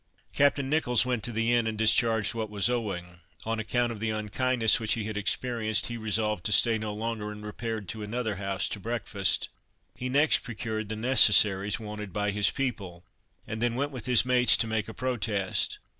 Captain 0.33 0.67
Nicholls 0.67 1.05
went 1.05 1.23
to 1.23 1.31
the 1.31 1.53
inn 1.53 1.67
and 1.67 1.77
discharged 1.77 2.33
what 2.33 2.49
was 2.49 2.71
owing; 2.71 3.19
on 3.45 3.59
account 3.59 3.91
of 3.91 3.99
the 3.99 4.09
unkindness 4.09 4.79
which 4.79 4.93
he 4.93 5.03
had 5.03 5.15
experienced, 5.15 5.85
he 5.85 5.95
resolved 5.95 6.43
to 6.43 6.51
stay 6.51 6.79
no 6.79 6.91
longer, 6.91 7.31
and 7.31 7.45
repaired 7.45 7.87
to 7.87 8.01
another 8.01 8.37
house 8.37 8.67
to 8.67 8.79
breakfast. 8.79 9.49
He 9.93 10.09
next 10.09 10.39
procured 10.39 10.89
the 10.89 10.95
necessaries 10.95 11.79
wanted 11.79 12.11
by 12.11 12.31
his 12.31 12.49
people, 12.49 13.03
and 13.45 13.61
then 13.61 13.75
went 13.75 13.91
with 13.91 14.07
his 14.07 14.25
mates 14.25 14.57
to 14.57 14.65
make 14.65 14.89
a 14.89 14.93
protest. 14.95 15.77